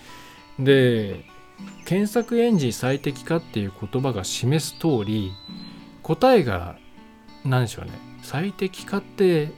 [0.59, 1.25] で
[1.85, 5.33] 検索エンジン最適化っていう言葉が示す通り
[6.03, 6.77] 答えが
[7.45, 8.14] 何でしょうね。
[8.25, 9.53] 最適化って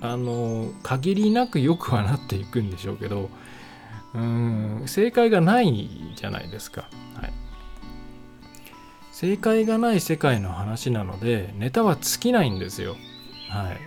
[0.00, 3.28] あの限りなく良くはなっていくんでしょうけど
[4.14, 7.32] うん正解がないじゃないですか、はい、
[9.12, 12.96] 正解がない世界の話なのでネタは尽きないんですよ。
[13.50, 13.78] はい。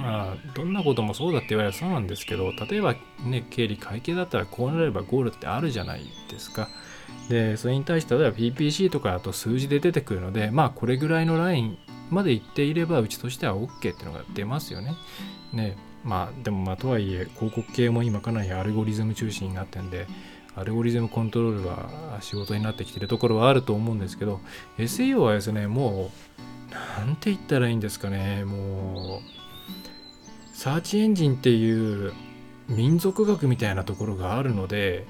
[0.00, 6.68] まあどんなこともそうだって言われそうなんですけど例えばね経理会計だったらこうなればゴールってあるじゃないですか。
[7.28, 11.78] でそれに対して例えば PPC とかだと数字で出てくるのでまあこれぐらいのライン
[12.14, 14.94] まで行っていればうちとしては OK っていうのが出ますよね。
[15.52, 20.06] ねまあでもまあとはいえ広告系も今かなりアルゴリズム中心になってんで
[20.54, 24.40] アルゴリズムコントロールは仕事になってきてるところはあると思うんですけど
[24.78, 26.10] SEO はですねも
[26.70, 32.12] うなんて言ったらいいんですかねもうサーチエンジンっていう
[32.68, 35.06] 民族学みたいなところがあるので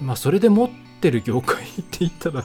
[0.00, 0.70] まあそれでもっ
[1.04, 2.44] ってる業界って言ったら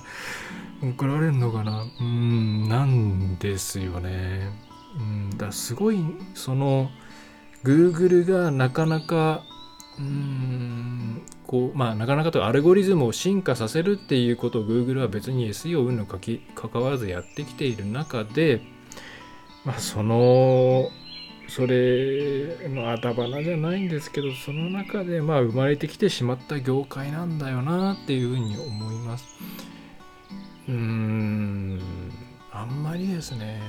[0.84, 1.86] 怒られるのかな？
[2.02, 4.52] うんなんですよね。
[4.98, 6.04] うんだすごい
[6.34, 6.90] その
[7.64, 9.44] Google がなかなか
[9.98, 18.62] うんこうまあなかなかとアルゴリズムを進化させるっていうことを Google は別に SEO 運のかき関わらずやってきている中で
[19.64, 20.90] まあその
[21.50, 29.26] それのあだ花じゃないんですけどその中でまあ生まれてきてしまった業界なんだよなっていうふうに思います。
[30.68, 31.82] うーん
[32.52, 33.62] あんまりですね。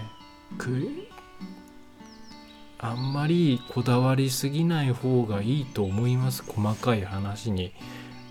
[2.79, 7.73] あんまりこだわりすぎない方がいいと思います細かい話に。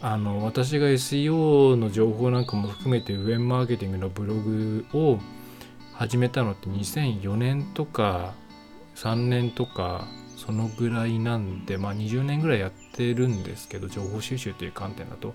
[0.02, 5.20] あの私が SEO の情報なんかも含めてウェブマーケティングのブログを
[5.94, 8.34] 始めたのって2004年とか
[9.00, 15.34] 3年とかそのぐらいなんで、まあ、20年ぐらいやってるんですけど情報収集という観点だと。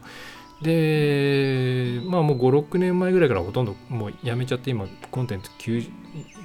[0.62, 5.90] でまあもう56年前ぐらいからほとんどもうやめちゃって今コンテンツ吸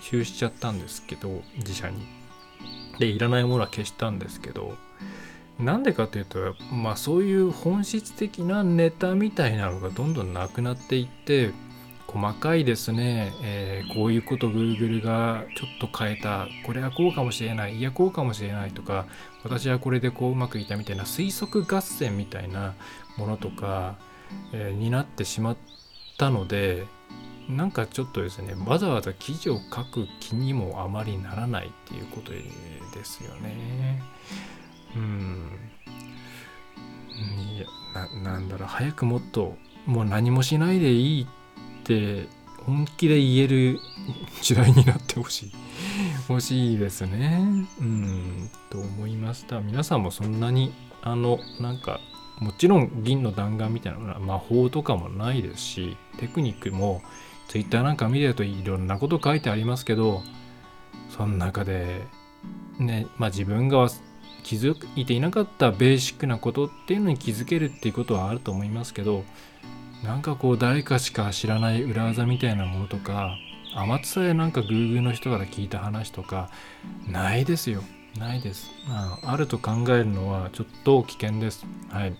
[0.01, 2.07] 収しちゃったんですけど自社に。
[2.97, 4.76] でいらないものは消したんですけど
[5.57, 11.51] なんでかというとまあそういう本質的なネタみたいなのがどんどんなくなっていって
[12.12, 16.47] 細かいですね、えー、こういうこと Google がちょっと変えた。
[16.66, 17.78] これはこうかもしれない。
[17.78, 19.05] いやこうかもしれないとか
[19.43, 22.74] 私はこれでこううまくいったみたいな推測合戦みたいな
[23.18, 23.95] ものとか、
[24.53, 25.57] えー、になってしまっ
[26.18, 26.88] たので
[27.47, 32.43] なんかちょっとですねわざわざ記事を書く気にもあまりならないっていうことで
[33.03, 34.01] すよね。
[34.95, 35.60] うん。
[37.55, 37.68] いや
[38.24, 38.68] ななんだろう。
[38.68, 39.55] 早くもっと
[39.86, 41.38] もう何もしないでいいって
[42.65, 43.79] 本気で言える
[44.41, 45.51] 時代になってほしい。
[46.27, 47.41] 欲しいですね。
[47.79, 49.59] うんと思いました。
[49.59, 51.99] 皆さんもそんなにあのなんか
[52.39, 57.01] もちろん銀の弾丸みたいな魔法とかもないですしテクニックも
[57.47, 60.21] Twitter なんか見てるといろんなこと書いてありますけど
[61.09, 62.05] その中で
[62.79, 63.89] ねまあ自分が
[64.43, 69.25] 気づいていなかったベーシックなことっていうのに気づけるっていうことはあると思いますけど
[70.04, 73.38] なんかこう誰かしか知らない裏技みたいなものとか
[73.76, 76.50] 甘さえなんか Google の人から聞いた話とか
[77.08, 77.84] ないですよ。
[78.18, 81.66] ないです、まあ、あると考えるのはちょっと危険です。
[81.89, 82.18] はい。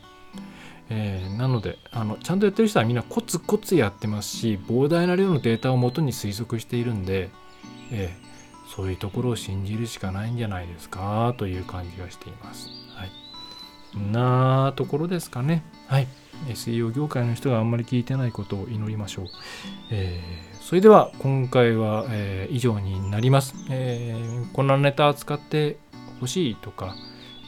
[0.92, 7.30] えー、なのであのちゃんとやってる人はみんなコツコツやってますし膨大な量のデータをもとに推測しているんで、
[7.92, 12.70] えー、そういうところを信じるしかないんじゃないですかという感じがしています。
[12.96, 13.12] はい、
[13.96, 15.64] なところですかね。
[15.88, 16.08] はい。
[16.48, 19.26] SEO 業界の人があんまり聞いてないことを祈りましょう。
[19.92, 23.56] えー、それでは今回は、えー、以上になります。
[23.70, 25.78] えー、こんなネタ扱って
[26.20, 26.96] ほしいとか、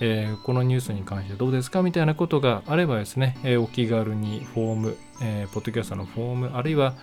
[0.01, 6.95] えー、このニュースに関してどうですかみたいなことがあればですね、えー、お気軽にフォーム、えー、ポッドキャストのフォーム、あるいは、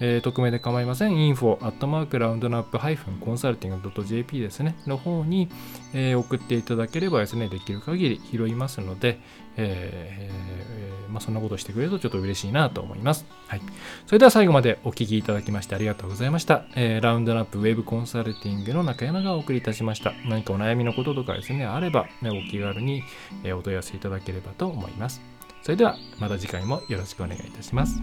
[0.00, 1.14] えー、匿名で構いません。
[1.14, 5.48] info アットマークラウンドナップハイフンコンサルティング .jp ですね、の方に、
[5.94, 9.18] えー、送っていただければですね、できる限り拾いますので、
[9.56, 13.26] えーまあ、そんなことしてくれるとちょっと嬉しいなと思います。
[13.46, 13.62] はい。
[14.06, 16.66] それでは最後までお聴きいただきましてありがとうございました。
[16.74, 20.12] えー、ラウンドナップウェブコンサルティングの中山がお送りいたしました。
[20.28, 23.02] 何かお悩みのこととかですね、あれば、ね、お気軽に、
[23.44, 25.22] えお問い合わせいただければと思います。
[25.62, 28.00] それではまた次回もよろしくお願いいたします。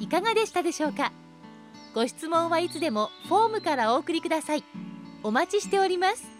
[0.00, 1.12] いかがでしたでしょうか？
[1.94, 4.64] ご質問はいつでもフォームからお送りください。
[5.22, 6.39] お待ちしております。